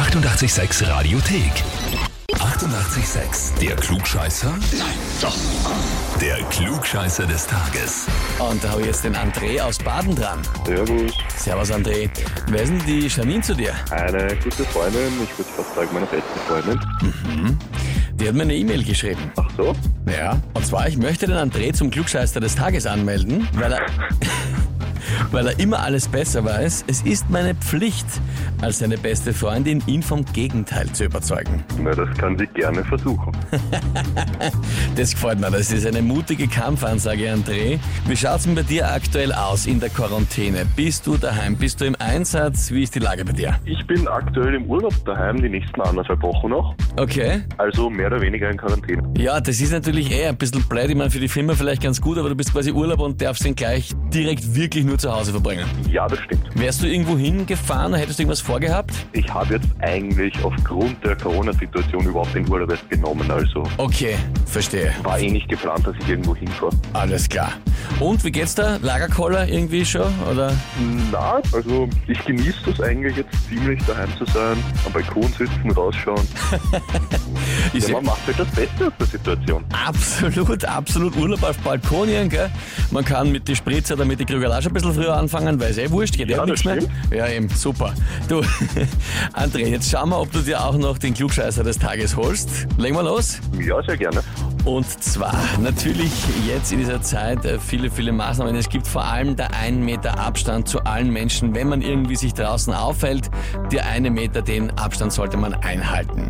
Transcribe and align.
886 0.00 0.88
Radiothek. 0.88 1.52
88,6. 2.32 3.58
Der 3.60 3.76
Klugscheißer? 3.76 4.48
Nein, 4.48 4.94
doch. 5.20 5.36
Der 6.18 6.36
Klugscheißer 6.44 7.26
des 7.26 7.46
Tages. 7.46 8.06
Und 8.38 8.64
da 8.64 8.70
habe 8.70 8.80
ich 8.80 8.86
jetzt 8.86 9.04
den 9.04 9.14
André 9.14 9.60
aus 9.60 9.78
Baden 9.78 10.16
dran. 10.16 10.38
Servus. 10.64 11.12
Servus 11.36 11.70
André. 11.70 12.08
Wer 12.48 12.62
ist 12.62 12.70
denn 12.70 12.82
die 12.86 13.08
Janine 13.08 13.42
zu 13.42 13.54
dir? 13.54 13.74
Eine 13.90 14.34
gute 14.36 14.64
Freundin, 14.64 15.12
ich 15.22 15.38
würde 15.38 15.50
fast 15.54 15.74
sagen 15.74 15.90
meine 15.92 16.06
beste 16.06 16.38
Freundin. 16.48 16.80
Die 18.14 18.26
hat 18.26 18.34
mir 18.34 18.42
eine 18.44 18.54
E-Mail 18.54 18.82
geschrieben. 18.82 19.30
Ach 19.36 19.50
so? 19.54 19.76
Ja. 20.10 20.40
Und 20.54 20.64
zwar, 20.66 20.88
ich 20.88 20.96
möchte 20.96 21.26
den 21.26 21.36
André 21.36 21.74
zum 21.74 21.90
Klugscheißer 21.90 22.40
des 22.40 22.54
Tages 22.54 22.86
anmelden, 22.86 23.46
weil 23.52 23.72
er, 23.72 23.80
weil 25.30 25.46
er 25.46 25.58
immer 25.58 25.80
alles 25.80 26.08
besser 26.08 26.44
weiß. 26.44 26.84
Es 26.86 27.02
ist 27.02 27.30
meine 27.30 27.54
Pflicht, 27.54 28.06
als 28.60 28.78
seine 28.78 28.98
beste 28.98 29.32
Freundin, 29.32 29.82
ihn 29.86 30.02
vom 30.02 30.24
Gegenteil 30.24 30.90
zu 30.92 31.04
überzeugen. 31.04 31.64
Na, 31.82 31.90
das 31.92 32.08
kann 32.18 32.36
sie 32.38 32.46
gerne 32.48 32.84
versuchen. 32.84 33.32
Das 34.96 35.12
gefällt 35.12 35.40
mir. 35.40 35.50
Das 35.50 35.70
ist 35.70 35.86
eine 35.86 36.02
mutige 36.02 36.48
Kampfansage, 36.48 37.32
André. 37.32 37.78
Wie 38.06 38.16
schaut's 38.16 38.44
denn 38.44 38.54
bei 38.54 38.62
dir 38.62 38.90
aktuell 38.90 39.32
aus 39.32 39.66
in 39.66 39.80
der 39.80 39.88
Quarantäne? 39.88 40.66
Bist 40.76 41.06
du 41.06 41.16
daheim? 41.16 41.56
Bist 41.56 41.80
du 41.80 41.84
im 41.84 41.96
Einsatz? 41.98 42.70
Wie 42.70 42.82
ist 42.82 42.94
die 42.94 42.98
Lage 42.98 43.24
bei 43.24 43.32
dir? 43.32 43.58
Ich 43.64 43.86
bin 43.86 44.06
aktuell 44.08 44.54
im 44.54 44.64
Urlaub 44.64 44.92
daheim, 45.04 45.40
die 45.40 45.48
nächsten 45.48 45.80
anderthalb 45.80 46.20
Wochen 46.22 46.50
noch. 46.50 46.74
Okay. 46.96 47.42
Also 47.56 47.88
mehr 47.88 48.08
oder 48.08 48.20
weniger 48.20 48.50
in 48.50 48.56
Quarantäne. 48.56 49.02
Ja, 49.16 49.40
das 49.40 49.60
ist 49.60 49.72
natürlich 49.72 50.10
eh 50.10 50.26
ein 50.26 50.36
bisschen 50.36 50.62
blöd. 50.64 50.90
Ich 50.90 50.96
meine, 50.96 51.10
für 51.10 51.20
die 51.20 51.28
Firma 51.28 51.54
vielleicht 51.54 51.82
ganz 51.82 52.00
gut, 52.00 52.18
aber 52.18 52.28
du 52.28 52.34
bist 52.34 52.52
quasi 52.52 52.72
Urlaub 52.72 53.00
und 53.00 53.22
darfst 53.22 53.44
den 53.44 53.54
gleich 53.54 53.92
direkt 54.14 54.54
wirklich 54.54 54.84
nur 54.84 54.98
zu 54.98 55.12
Hause 55.12 55.30
verbringen. 55.32 55.64
Ja, 55.90 56.06
das 56.08 56.18
stimmt. 56.20 56.42
Wärst 56.54 56.82
du 56.82 56.86
irgendwo 56.86 57.16
hingefahren? 57.16 57.94
Hättest 57.94 58.18
du 58.18 58.22
irgendwas 58.22 58.40
vorgehabt? 58.40 58.92
Ich 59.12 59.28
habe 59.32 59.54
jetzt 59.54 59.68
eigentlich 59.80 60.32
aufgrund 60.44 61.02
der 61.04 61.16
Corona-Situation 61.16 62.04
überhaupt 62.04 62.34
den 62.34 62.48
Urlaub 62.50 62.70
erst 62.70 62.88
genommen. 62.90 63.30
Also 63.30 63.62
Okay, 63.76 64.16
verstehe. 64.46 64.92
war 65.02 65.18
eh 65.18 65.30
nicht 65.30 65.48
geplant, 65.48 65.86
dass 65.86 65.94
ich 66.00 66.08
irgendwo 66.08 66.34
hinfahre. 66.36 66.70
Alles 66.92 67.28
klar. 67.28 67.52
Und 67.98 68.22
wie 68.24 68.30
geht's 68.32 68.54
da? 68.54 68.76
Lagerkoller 68.82 69.48
irgendwie 69.48 69.84
schon? 69.84 70.12
Oder? 70.30 70.52
Na, 71.10 71.40
also 71.52 71.88
ich 72.06 72.22
genieße 72.24 72.58
das 72.66 72.80
eigentlich 72.80 73.16
jetzt 73.16 73.36
ziemlich 73.48 73.82
daheim 73.84 74.08
zu 74.18 74.24
sein, 74.26 74.56
am 74.86 74.92
Balkon 74.92 75.22
sitzen, 75.38 75.70
rausschauen. 75.70 76.26
Ich 77.72 77.82
Ja, 77.82 77.86
seh- 77.88 77.92
man 77.92 78.04
macht 78.06 78.26
halt 78.26 78.38
das 78.38 78.48
Beste 78.48 78.86
aus 78.86 78.92
der 78.98 79.06
Situation. 79.06 79.64
Absolut, 79.86 80.64
absolut 80.64 81.16
Urlaub 81.16 81.42
auf 81.42 81.56
Balkonien, 81.58 82.28
gell? 82.28 82.50
Man 82.90 83.04
kann 83.04 83.30
mit 83.30 83.46
die 83.48 83.54
Spritzer 83.56 83.96
oder 84.00 84.06
mit 84.06 84.18
die 84.18 84.24
Krügerl 84.24 84.50
auch 84.50 84.62
schon 84.62 84.70
ein 84.70 84.74
bisschen 84.74 84.94
früher 84.94 85.14
anfangen, 85.14 85.60
weil 85.60 85.72
es 85.72 85.78
eh 85.78 85.90
wurscht, 85.90 86.16
geht 86.16 86.30
ja, 86.30 86.38
Ja, 86.38 86.46
nichts 86.46 86.64
mehr. 86.64 86.78
Ja, 87.10 87.28
eben, 87.28 87.50
super. 87.50 87.92
Du, 88.28 88.40
André, 89.34 89.66
jetzt 89.66 89.90
schauen 89.90 90.08
wir, 90.08 90.18
ob 90.18 90.32
du 90.32 90.40
dir 90.40 90.64
auch 90.64 90.78
noch 90.78 90.96
den 90.96 91.12
Klugscheißer 91.12 91.62
des 91.62 91.78
Tages 91.78 92.16
holst. 92.16 92.66
Legen 92.78 92.96
wir 92.96 93.02
los. 93.02 93.40
Ja, 93.62 93.82
sehr 93.82 93.98
gerne. 93.98 94.22
Und 94.64 94.86
zwar 95.02 95.34
natürlich 95.58 96.12
jetzt 96.46 96.70
in 96.72 96.78
dieser 96.78 97.00
Zeit 97.00 97.44
äh, 97.44 97.58
viele, 97.58 97.90
viele 97.90 98.12
Maßnahmen. 98.12 98.54
Es 98.56 98.68
gibt 98.68 98.86
vor 98.86 99.04
allem 99.04 99.34
der 99.34 99.54
1 99.54 99.78
Meter 99.78 100.18
Abstand 100.18 100.68
zu 100.68 100.80
allen 100.80 101.10
Menschen. 101.10 101.54
Wenn 101.54 101.68
man 101.68 101.80
irgendwie 101.80 102.16
sich 102.16 102.34
draußen 102.34 102.74
aufhält, 102.74 103.30
der 103.72 103.86
eine 103.86 104.10
Meter, 104.10 104.42
den 104.42 104.70
Abstand 104.78 105.12
sollte 105.12 105.36
man 105.36 105.54
einhalten. 105.54 106.28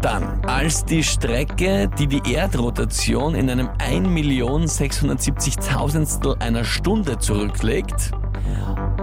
Dann, 0.00 0.40
als 0.46 0.84
die 0.84 1.02
Strecke, 1.02 1.90
die 1.98 2.06
die 2.06 2.22
Erdrotation 2.32 3.34
in 3.34 3.50
einem 3.50 3.66
1.670.000 3.78 6.40
einer 6.40 6.62
Stunde 6.64 7.18
zurücklegt. 7.18 8.12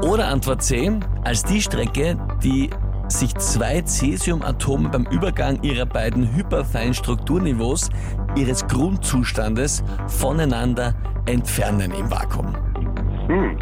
Oder 0.01 0.29
Antwort 0.29 0.63
C, 0.63 0.97
als 1.23 1.43
die 1.43 1.61
Strecke, 1.61 2.17
die 2.41 2.69
sich 3.07 3.35
zwei 3.35 3.81
Cäsiumatome 3.81 4.89
beim 4.89 5.05
Übergang 5.11 5.61
ihrer 5.61 5.85
beiden 5.85 6.35
hyperfeinen 6.35 6.93
Strukturniveaus 6.93 7.89
ihres 8.35 8.65
Grundzustandes 8.67 9.83
voneinander 10.07 10.95
entfernen 11.25 11.91
im 11.91 12.09
Vakuum. 12.09 12.55
Hm. 13.27 13.57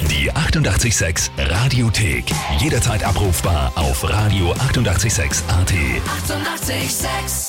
Die 0.09 0.31
88,6 0.31 1.29
Radiothek. 1.37 2.25
Jederzeit 2.59 3.03
abrufbar 3.03 3.71
auf 3.75 4.03
radio886.at. 4.03 5.73
88,6. 6.29 6.77
Eighty-eight, 6.77 6.91
sex. 6.91 7.46